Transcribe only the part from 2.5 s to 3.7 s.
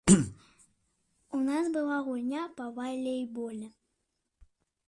па валейболе.